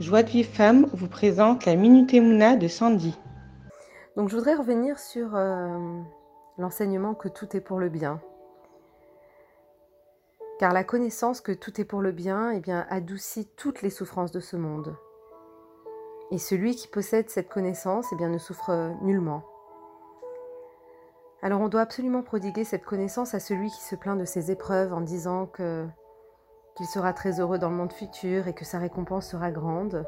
[0.00, 3.18] Joie de Vive Femme vous présente la Minute Emouna de Sandy.
[4.14, 6.00] Donc je voudrais revenir sur euh,
[6.56, 8.20] l'enseignement que tout est pour le bien.
[10.60, 14.30] Car la connaissance que tout est pour le bien eh bien, adoucit toutes les souffrances
[14.30, 14.94] de ce monde.
[16.30, 19.42] Et celui qui possède cette connaissance eh bien, ne souffre nullement.
[21.42, 24.92] Alors on doit absolument prodiguer cette connaissance à celui qui se plaint de ses épreuves
[24.92, 25.88] en disant que
[26.78, 30.06] qu'il sera très heureux dans le monde futur et que sa récompense sera grande,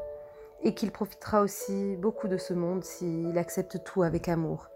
[0.63, 4.69] et qu'il profitera aussi beaucoup de ce monde s'il accepte tout avec amour.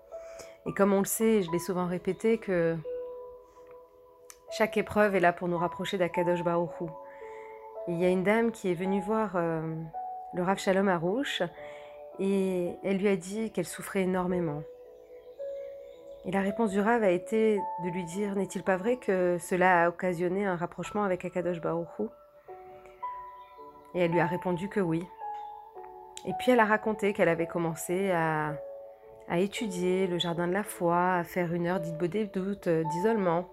[0.65, 2.75] Et comme on le sait, je l'ai souvent répété, que
[4.51, 6.89] chaque épreuve est là pour nous rapprocher d'Akadosh Baruchou.
[7.87, 9.61] Il y a une dame qui est venue voir euh,
[10.33, 11.43] le Rav Shalom Arouche
[12.19, 14.63] et elle lui a dit qu'elle souffrait énormément.
[16.27, 19.83] Et la réponse du Rav a été de lui dire N'est-il pas vrai que cela
[19.83, 22.09] a occasionné un rapprochement avec Akadosh Baruchou
[23.93, 25.05] Et elle lui a répondu que oui.
[26.25, 28.55] Et puis elle a raconté qu'elle avait commencé à,
[29.29, 33.47] à, étudier le jardin de la foi, à faire une heure doute, d'isolement.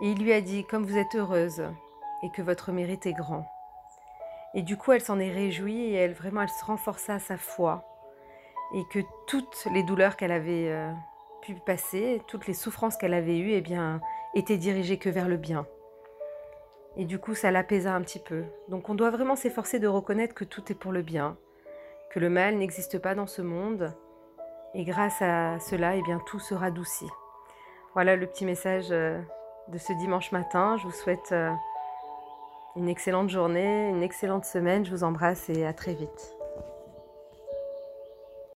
[0.00, 1.62] Et il lui a dit Comme vous êtes heureuse
[2.24, 3.46] et que votre mérite est grand.
[4.54, 7.95] Et du coup, elle s'en est réjouie et elle vraiment, elle se renforça sa foi
[8.74, 10.92] et que toutes les douleurs qu'elle avait euh,
[11.42, 14.00] pu passer, toutes les souffrances qu'elle avait eues, eh bien,
[14.34, 15.66] étaient dirigées que vers le bien.
[16.96, 18.44] Et du coup, ça l'apaisa un petit peu.
[18.68, 21.36] Donc on doit vraiment s'efforcer de reconnaître que tout est pour le bien,
[22.10, 23.94] que le mal n'existe pas dans ce monde,
[24.74, 27.08] et grâce à cela, eh bien, tout se radoucit.
[27.94, 29.18] Voilà le petit message euh,
[29.68, 30.76] de ce dimanche matin.
[30.76, 31.50] Je vous souhaite euh,
[32.76, 34.84] une excellente journée, une excellente semaine.
[34.84, 36.35] Je vous embrasse et à très vite.